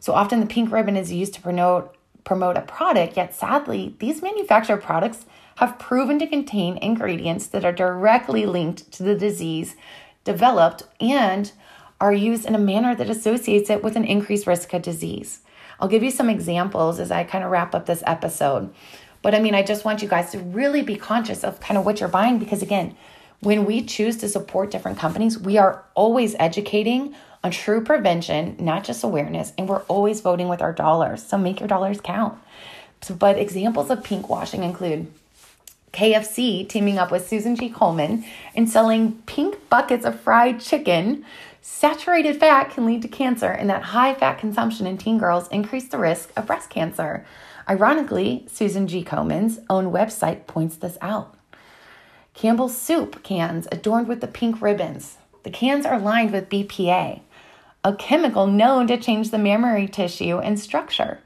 So 0.00 0.12
often 0.12 0.40
the 0.40 0.46
pink 0.46 0.72
ribbon 0.72 0.96
is 0.96 1.12
used 1.12 1.34
to 1.34 1.40
promote 1.40 1.96
promote 2.24 2.56
a 2.56 2.62
product, 2.62 3.18
yet 3.18 3.34
sadly, 3.34 3.94
these 3.98 4.22
manufactured 4.22 4.78
products 4.78 5.26
have 5.56 5.78
proven 5.78 6.18
to 6.18 6.26
contain 6.26 6.78
ingredients 6.78 7.46
that 7.48 7.66
are 7.66 7.72
directly 7.72 8.46
linked 8.46 8.90
to 8.92 9.02
the 9.02 9.14
disease 9.14 9.76
developed 10.24 10.82
and 11.00 11.52
are 12.00 12.12
used 12.12 12.46
in 12.46 12.54
a 12.54 12.58
manner 12.58 12.94
that 12.94 13.10
associates 13.10 13.70
it 13.70 13.82
with 13.84 13.94
an 13.94 14.04
increased 14.04 14.46
risk 14.46 14.72
of 14.72 14.82
disease. 14.82 15.40
I'll 15.80 15.88
give 15.88 16.02
you 16.02 16.10
some 16.10 16.30
examples 16.30 17.00
as 17.00 17.10
I 17.10 17.24
kind 17.24 17.44
of 17.44 17.50
wrap 17.50 17.74
up 17.74 17.86
this 17.86 18.02
episode. 18.06 18.72
But 19.22 19.34
I 19.34 19.40
mean, 19.40 19.54
I 19.54 19.62
just 19.62 19.84
want 19.84 20.02
you 20.02 20.08
guys 20.08 20.30
to 20.32 20.38
really 20.38 20.82
be 20.82 20.96
conscious 20.96 21.44
of 21.44 21.60
kind 21.60 21.78
of 21.78 21.86
what 21.86 22.00
you're 22.00 22.08
buying 22.08 22.38
because, 22.38 22.62
again, 22.62 22.96
when 23.40 23.64
we 23.64 23.82
choose 23.82 24.16
to 24.18 24.28
support 24.28 24.70
different 24.70 24.98
companies, 24.98 25.38
we 25.38 25.58
are 25.58 25.84
always 25.94 26.34
educating 26.38 27.14
on 27.42 27.50
true 27.50 27.82
prevention, 27.82 28.56
not 28.58 28.84
just 28.84 29.04
awareness, 29.04 29.52
and 29.58 29.68
we're 29.68 29.82
always 29.82 30.20
voting 30.20 30.48
with 30.48 30.62
our 30.62 30.72
dollars. 30.72 31.22
So 31.22 31.36
make 31.36 31.60
your 31.60 31.68
dollars 31.68 32.00
count. 32.00 32.38
So, 33.02 33.14
but 33.14 33.38
examples 33.38 33.90
of 33.90 34.02
pink 34.02 34.30
washing 34.30 34.64
include 34.64 35.12
KFC 35.92 36.68
teaming 36.68 36.98
up 36.98 37.10
with 37.10 37.28
Susan 37.28 37.54
G. 37.54 37.70
Komen 37.70 38.24
and 38.54 38.68
selling 38.68 39.22
pink 39.26 39.68
buckets 39.68 40.04
of 40.04 40.18
fried 40.20 40.60
chicken 40.60 41.24
Saturated 41.66 42.38
fat 42.38 42.68
can 42.68 42.84
lead 42.84 43.00
to 43.00 43.08
cancer, 43.08 43.50
and 43.50 43.70
that 43.70 43.84
high 43.84 44.12
fat 44.12 44.36
consumption 44.36 44.86
in 44.86 44.98
teen 44.98 45.16
girls 45.16 45.48
increase 45.48 45.88
the 45.88 45.96
risk 45.96 46.30
of 46.36 46.46
breast 46.46 46.68
cancer. 46.68 47.24
Ironically, 47.66 48.44
Susan 48.52 48.86
G. 48.86 49.02
Komen's 49.02 49.60
own 49.70 49.90
website 49.90 50.46
points 50.46 50.76
this 50.76 50.98
out. 51.00 51.38
Campbell's 52.34 52.76
soup 52.76 53.22
cans 53.22 53.66
adorned 53.72 54.08
with 54.08 54.20
the 54.20 54.26
pink 54.26 54.60
ribbons. 54.60 55.16
The 55.42 55.48
cans 55.48 55.86
are 55.86 55.98
lined 55.98 56.32
with 56.32 56.50
BPA, 56.50 57.22
a 57.82 57.96
chemical 57.96 58.46
known 58.46 58.86
to 58.88 58.98
change 58.98 59.30
the 59.30 59.38
mammary 59.38 59.88
tissue 59.88 60.40
and 60.40 60.60
structure. 60.60 61.20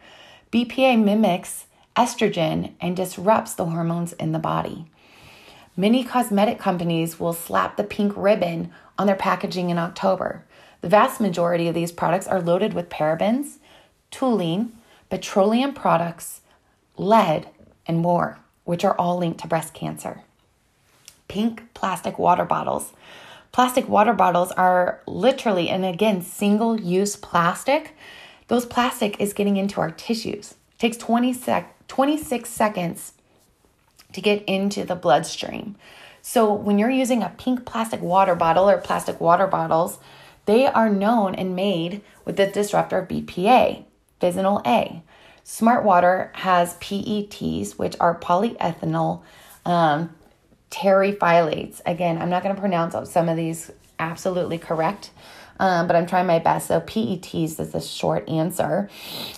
BPA 0.52 1.02
mimics 1.02 1.66
estrogen 1.96 2.74
and 2.80 2.96
disrupts 2.96 3.54
the 3.54 3.66
hormones 3.66 4.12
in 4.12 4.30
the 4.30 4.38
body. 4.38 4.86
Many 5.78 6.02
cosmetic 6.02 6.58
companies 6.58 7.20
will 7.20 7.32
slap 7.32 7.76
the 7.76 7.84
pink 7.84 8.12
ribbon 8.16 8.72
on 8.98 9.06
their 9.06 9.14
packaging 9.14 9.70
in 9.70 9.78
October. 9.78 10.42
The 10.80 10.88
vast 10.88 11.20
majority 11.20 11.68
of 11.68 11.74
these 11.76 11.92
products 11.92 12.26
are 12.26 12.42
loaded 12.42 12.74
with 12.74 12.88
parabens, 12.88 13.58
toluene, 14.10 14.70
petroleum 15.08 15.72
products, 15.72 16.40
lead, 16.96 17.46
and 17.86 18.00
more, 18.00 18.40
which 18.64 18.84
are 18.84 18.98
all 18.98 19.18
linked 19.18 19.38
to 19.42 19.46
breast 19.46 19.72
cancer. 19.72 20.22
Pink 21.28 21.72
plastic 21.74 22.18
water 22.18 22.44
bottles. 22.44 22.92
Plastic 23.52 23.88
water 23.88 24.12
bottles 24.12 24.50
are 24.50 25.00
literally, 25.06 25.68
and 25.68 25.84
again, 25.84 26.22
single 26.22 26.80
use 26.80 27.14
plastic. 27.14 27.96
Those 28.48 28.66
plastic 28.66 29.20
is 29.20 29.32
getting 29.32 29.56
into 29.56 29.80
our 29.80 29.92
tissues. 29.92 30.56
It 30.72 30.80
takes 30.80 30.96
20 30.96 31.32
sec- 31.32 31.86
26 31.86 32.50
seconds 32.50 33.12
to 34.18 34.22
get 34.22 34.42
into 34.46 34.84
the 34.84 34.96
bloodstream. 34.96 35.76
So 36.22 36.52
when 36.52 36.76
you're 36.76 36.90
using 36.90 37.22
a 37.22 37.32
pink 37.38 37.64
plastic 37.64 38.02
water 38.02 38.34
bottle 38.34 38.68
or 38.68 38.78
plastic 38.78 39.20
water 39.20 39.46
bottles, 39.46 39.98
they 40.44 40.66
are 40.66 40.90
known 40.90 41.36
and 41.36 41.54
made 41.54 42.02
with 42.24 42.36
the 42.36 42.48
disruptor 42.48 43.06
BPA, 43.08 43.84
bisphenol 44.20 44.66
A. 44.66 45.02
Smart 45.44 45.84
Water 45.84 46.32
has 46.34 46.74
PETs, 46.74 47.78
which 47.78 47.94
are 48.00 48.18
polyethanol 48.18 49.22
um. 49.64 50.14
Again, 50.70 52.18
I'm 52.20 52.28
not 52.28 52.42
going 52.42 52.54
to 52.54 52.60
pronounce 52.60 53.10
some 53.10 53.28
of 53.28 53.36
these 53.36 53.70
absolutely 53.98 54.58
correct, 54.58 55.10
um, 55.58 55.86
but 55.86 55.96
I'm 55.96 56.06
trying 56.06 56.26
my 56.26 56.40
best. 56.40 56.66
So, 56.66 56.80
PETs 56.80 57.58
is 57.58 57.70
the 57.70 57.80
short 57.80 58.28
answer, 58.28 58.90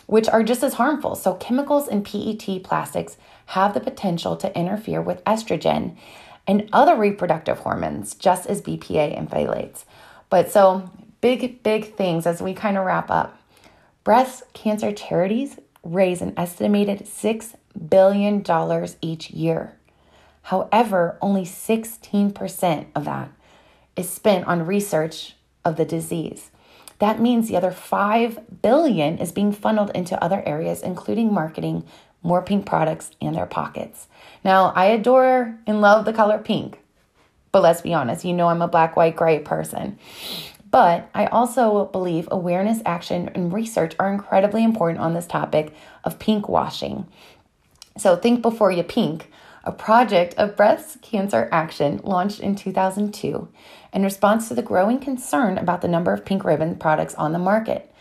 which 0.06 0.28
are 0.28 0.42
just 0.42 0.64
as 0.64 0.75
harmful. 0.75 1.14
So, 1.14 1.34
chemicals 1.34 1.87
in 1.87 2.02
PET 2.02 2.64
plastics 2.64 3.16
have 3.50 3.75
the 3.75 3.80
potential 3.80 4.37
to 4.37 4.57
interfere 4.57 5.02
with 5.02 5.25
estrogen 5.25 5.97
and 6.47 6.69
other 6.73 6.95
reproductive 6.95 7.59
hormones, 7.59 8.14
just 8.14 8.47
as 8.47 8.62
BPA 8.62 9.19
and 9.19 9.28
phthalates. 9.28 9.83
But 10.28 10.52
so, 10.52 10.88
big, 11.21 11.61
big 11.64 11.97
things 11.97 12.26
as 12.26 12.40
we 12.40 12.54
kind 12.54 12.78
of 12.78 12.87
wrap 12.87 13.11
up. 13.11 13.37
Breast 14.04 14.45
cancer 14.52 14.92
charities 14.92 15.59
raise 15.83 16.23
an 16.23 16.33
estimated 16.37 17.07
$6 17.07 17.54
billion 17.88 18.45
each 19.02 19.30
year. 19.30 19.75
However, 20.42 21.19
only 21.21 21.42
16% 21.42 22.87
of 22.95 23.04
that 23.04 23.33
is 23.97 24.09
spent 24.09 24.47
on 24.47 24.64
research 24.64 25.35
of 25.64 25.75
the 25.76 25.85
disease. 25.85 26.52
That 27.00 27.19
means 27.19 27.49
the 27.49 27.57
other 27.57 27.73
5 27.73 28.62
billion 28.62 29.19
is 29.19 29.33
being 29.33 29.50
funneled 29.52 29.90
into 29.90 30.23
other 30.23 30.42
areas 30.47 30.83
including 30.83 31.33
marketing 31.33 31.85
more 32.22 32.42
pink 32.42 32.66
products 32.66 33.10
in 33.20 33.34
their 33.34 33.46
pockets. 33.46 34.06
Now, 34.44 34.72
I 34.74 34.86
adore 34.86 35.58
and 35.66 35.80
love 35.80 36.04
the 36.04 36.12
color 36.12 36.38
pink. 36.38 36.80
But 37.52 37.62
let's 37.62 37.80
be 37.80 37.94
honest, 37.94 38.24
you 38.24 38.32
know 38.32 38.48
I'm 38.48 38.62
a 38.62 38.68
black, 38.68 38.96
white, 38.96 39.16
gray 39.16 39.40
person. 39.40 39.98
But 40.70 41.10
I 41.14 41.26
also 41.26 41.86
believe 41.86 42.28
awareness, 42.30 42.80
action, 42.86 43.28
and 43.34 43.52
research 43.52 43.94
are 43.98 44.12
incredibly 44.12 44.62
important 44.62 45.00
on 45.00 45.14
this 45.14 45.26
topic 45.26 45.74
of 46.04 46.20
pink 46.20 46.48
washing. 46.48 47.08
So 47.98 48.16
think 48.16 48.40
before 48.40 48.70
you 48.70 48.84
pink 48.84 49.30
a 49.64 49.72
project 49.72 50.34
of 50.34 50.56
breast 50.56 51.02
cancer 51.02 51.48
action 51.52 52.00
launched 52.02 52.40
in 52.40 52.54
2002 52.54 53.48
in 53.92 54.02
response 54.02 54.48
to 54.48 54.54
the 54.54 54.62
growing 54.62 54.98
concern 54.98 55.58
about 55.58 55.82
the 55.82 55.88
number 55.88 56.12
of 56.12 56.24
pink 56.24 56.44
ribbon 56.44 56.76
products 56.76 57.14
on 57.16 57.33
the 57.33 57.38
market. 57.38 57.92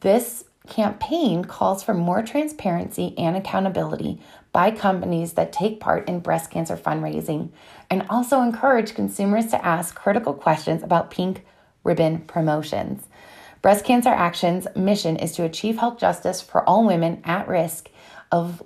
This 0.00 0.44
campaign 0.68 1.44
calls 1.44 1.82
for 1.82 1.94
more 1.94 2.22
transparency 2.22 3.14
and 3.18 3.36
accountability 3.36 4.20
by 4.52 4.70
companies 4.70 5.32
that 5.32 5.52
take 5.52 5.80
part 5.80 6.08
in 6.08 6.20
breast 6.20 6.50
cancer 6.50 6.76
fundraising 6.76 7.50
and 7.90 8.06
also 8.08 8.40
encourage 8.40 8.94
consumers 8.94 9.46
to 9.46 9.64
ask 9.64 9.94
critical 9.94 10.34
questions 10.34 10.82
about 10.82 11.10
pink 11.10 11.44
ribbon 11.84 12.18
promotions. 12.20 13.06
Breast 13.60 13.84
Cancer 13.84 14.10
Action's 14.10 14.66
mission 14.74 15.16
is 15.16 15.32
to 15.32 15.44
achieve 15.44 15.78
health 15.78 15.98
justice 15.98 16.40
for 16.40 16.68
all 16.68 16.84
women 16.84 17.22
at 17.24 17.46
risk 17.46 17.90
of 18.30 18.62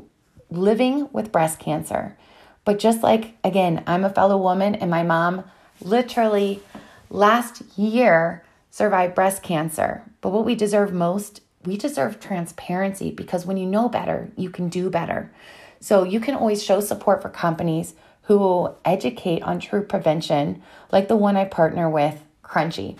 living 0.50 1.08
with 1.12 1.32
breast 1.32 1.58
cancer. 1.58 2.16
But 2.64 2.78
just 2.78 3.02
like, 3.02 3.36
again, 3.44 3.84
I'm 3.86 4.04
a 4.04 4.10
fellow 4.10 4.38
woman 4.38 4.74
and 4.74 4.90
my 4.90 5.02
mom 5.02 5.44
literally 5.80 6.62
last 7.10 7.62
year 7.76 8.42
survived 8.70 9.14
breast 9.14 9.42
cancer. 9.42 10.02
But 10.20 10.30
what 10.30 10.44
we 10.44 10.54
deserve 10.54 10.92
most, 10.92 11.42
we 11.66 11.76
deserve 11.76 12.20
transparency 12.20 13.10
because 13.10 13.44
when 13.44 13.56
you 13.56 13.66
know 13.66 13.88
better, 13.88 14.30
you 14.36 14.50
can 14.50 14.68
do 14.68 14.88
better. 14.88 15.32
So 15.80 16.04
you 16.04 16.20
can 16.20 16.34
always 16.34 16.62
show 16.62 16.80
support 16.80 17.20
for 17.20 17.28
companies 17.28 17.94
who 18.22 18.38
will 18.38 18.78
educate 18.84 19.42
on 19.42 19.60
true 19.60 19.82
prevention, 19.82 20.62
like 20.90 21.08
the 21.08 21.16
one 21.16 21.36
I 21.36 21.44
partner 21.44 21.90
with, 21.90 22.22
Crunchy. 22.42 22.96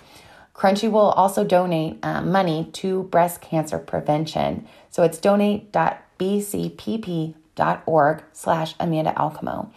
Crunchy 0.54 0.90
will 0.90 1.10
also 1.10 1.44
donate 1.44 1.98
uh, 2.02 2.22
money 2.22 2.70
to 2.74 3.04
breast 3.04 3.40
cancer 3.40 3.78
prevention. 3.78 4.66
So 4.90 5.02
it's 5.02 5.18
donate.bcpp.com 5.18 7.34
org 7.86 8.22
slash 8.32 8.74
Amanda 8.78 9.18
Alcamo. 9.18 9.70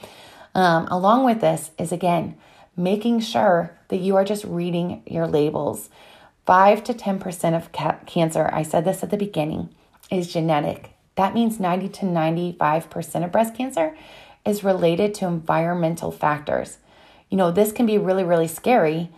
Um, 0.56 0.88
along 0.88 1.26
with 1.26 1.42
this 1.42 1.72
is 1.78 1.92
again 1.92 2.38
making 2.76 3.20
sure 3.20 3.78
that 3.90 3.98
you 3.98 4.16
are 4.16 4.26
just 4.26 4.44
reading 4.46 5.04
your 5.06 5.28
labels. 5.28 5.90
5 6.50 6.84
to 6.86 6.96
10% 6.96 7.56
of 7.56 7.72
ca- 7.72 8.00
cancer, 8.08 8.50
I 8.52 8.64
said 8.64 8.84
this 8.84 9.04
at 9.04 9.12
the 9.12 9.18
beginning, 9.18 9.70
is 10.10 10.34
genetic. 10.34 10.96
That 11.14 11.36
means 11.36 11.60
90 11.60 11.90
to 11.90 12.06
95% 12.08 13.24
of 13.24 13.32
breast 13.32 13.54
cancer 13.54 13.96
is 14.44 14.64
related 14.64 15.14
to 15.14 15.28
environmental 15.28 16.12
factors. 16.12 16.80
You 17.30 17.38
know, 17.38 17.52
this 17.52 17.72
can 17.72 17.86
be 17.86 18.00
really, 18.00 18.24
really 18.24 18.48
scary, 18.48 19.12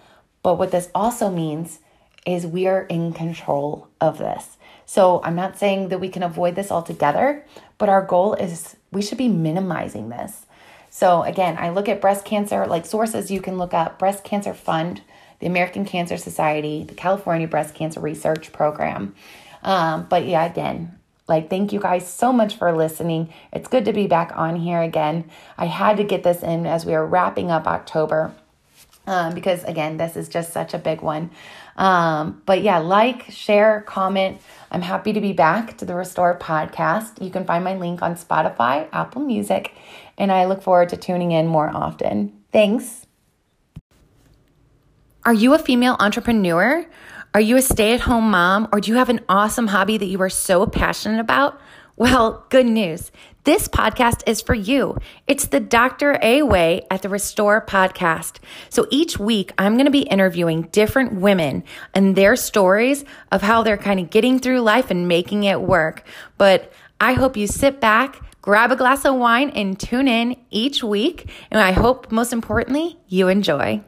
but 0.43 0.57
what 0.57 0.71
this 0.71 0.89
also 0.93 1.29
means 1.29 1.79
is 2.25 2.45
we 2.45 2.67
are 2.67 2.81
in 2.81 3.13
control 3.13 3.87
of 4.01 4.17
this. 4.17 4.57
So 4.85 5.21
I'm 5.23 5.35
not 5.35 5.57
saying 5.57 5.87
that 5.87 6.01
we 6.01 6.09
can 6.09 6.23
avoid 6.23 6.55
this 6.55 6.69
altogether, 6.69 7.45
but 7.77 7.87
our 7.87 8.05
goal 8.05 8.33
is 8.33 8.75
we 8.91 9.01
should 9.01 9.17
be 9.17 9.29
minimizing 9.29 10.09
this. 10.09 10.47
So 10.89 11.23
again, 11.23 11.55
I 11.57 11.69
look 11.69 11.87
at 11.87 12.01
breast 12.01 12.25
cancer, 12.25 12.65
like 12.67 12.85
sources 12.85 13.31
you 13.31 13.39
can 13.39 13.57
look 13.57 13.73
up 13.73 13.97
Breast 13.97 14.25
Cancer 14.25 14.53
Fund, 14.53 14.99
the 15.41 15.47
American 15.47 15.83
Cancer 15.83 16.15
Society, 16.15 16.85
the 16.85 16.95
California 16.95 17.47
Breast 17.47 17.75
Cancer 17.75 17.99
Research 17.99 18.53
Program. 18.53 19.13
Um, 19.63 20.07
but 20.09 20.25
yeah, 20.25 20.45
again, 20.45 20.97
like, 21.27 21.49
thank 21.49 21.71
you 21.71 21.79
guys 21.79 22.07
so 22.07 22.33
much 22.33 22.55
for 22.55 22.75
listening. 22.75 23.33
It's 23.51 23.67
good 23.67 23.85
to 23.85 23.93
be 23.93 24.07
back 24.07 24.31
on 24.35 24.55
here 24.55 24.81
again. 24.81 25.29
I 25.57 25.65
had 25.65 25.97
to 25.97 26.03
get 26.03 26.23
this 26.23 26.43
in 26.43 26.65
as 26.65 26.85
we 26.85 26.93
are 26.93 27.05
wrapping 27.05 27.51
up 27.51 27.67
October 27.67 28.33
um, 29.07 29.33
because, 29.33 29.63
again, 29.63 29.97
this 29.97 30.15
is 30.15 30.29
just 30.29 30.51
such 30.51 30.73
a 30.73 30.77
big 30.77 31.01
one. 31.01 31.31
Um, 31.77 32.41
but 32.45 32.61
yeah, 32.61 32.79
like, 32.79 33.31
share, 33.31 33.81
comment. 33.81 34.41
I'm 34.71 34.81
happy 34.81 35.13
to 35.13 35.21
be 35.21 35.33
back 35.33 35.77
to 35.77 35.85
the 35.85 35.95
Restore 35.95 36.37
podcast. 36.37 37.23
You 37.23 37.29
can 37.29 37.45
find 37.45 37.63
my 37.63 37.75
link 37.75 38.01
on 38.01 38.15
Spotify, 38.15 38.87
Apple 38.91 39.21
Music, 39.21 39.73
and 40.17 40.31
I 40.31 40.45
look 40.45 40.61
forward 40.61 40.89
to 40.89 40.97
tuning 40.97 41.31
in 41.31 41.47
more 41.47 41.69
often. 41.69 42.33
Thanks. 42.51 43.07
Are 45.23 45.35
you 45.35 45.53
a 45.53 45.59
female 45.59 45.97
entrepreneur? 45.99 46.83
Are 47.35 47.41
you 47.41 47.55
a 47.55 47.61
stay 47.61 47.93
at 47.93 47.99
home 47.99 48.31
mom? 48.31 48.67
Or 48.73 48.81
do 48.81 48.89
you 48.89 48.97
have 48.97 49.09
an 49.09 49.19
awesome 49.29 49.67
hobby 49.67 49.99
that 49.99 50.07
you 50.07 50.19
are 50.23 50.31
so 50.31 50.65
passionate 50.65 51.19
about? 51.19 51.61
Well, 51.95 52.47
good 52.49 52.65
news. 52.65 53.11
This 53.43 53.67
podcast 53.67 54.23
is 54.25 54.41
for 54.41 54.55
you. 54.55 54.97
It's 55.27 55.45
the 55.45 55.59
Dr. 55.59 56.17
A 56.23 56.41
way 56.41 56.87
at 56.89 57.03
the 57.03 57.09
Restore 57.09 57.63
podcast. 57.63 58.39
So 58.71 58.87
each 58.89 59.19
week, 59.19 59.53
I'm 59.59 59.75
going 59.75 59.85
to 59.85 59.91
be 59.91 60.01
interviewing 60.01 60.63
different 60.71 61.13
women 61.13 61.65
and 61.93 62.15
their 62.15 62.35
stories 62.35 63.05
of 63.31 63.43
how 63.43 63.61
they're 63.61 63.77
kind 63.77 63.99
of 63.99 64.09
getting 64.09 64.39
through 64.39 64.61
life 64.61 64.89
and 64.89 65.07
making 65.07 65.43
it 65.43 65.61
work. 65.61 66.03
But 66.39 66.73
I 66.99 67.13
hope 67.13 67.37
you 67.37 67.45
sit 67.45 67.79
back, 67.79 68.19
grab 68.41 68.71
a 68.71 68.75
glass 68.75 69.05
of 69.05 69.13
wine, 69.13 69.51
and 69.51 69.79
tune 69.79 70.07
in 70.07 70.35
each 70.49 70.83
week. 70.83 71.29
And 71.51 71.61
I 71.61 71.73
hope, 71.73 72.11
most 72.11 72.33
importantly, 72.33 72.97
you 73.07 73.27
enjoy. 73.27 73.83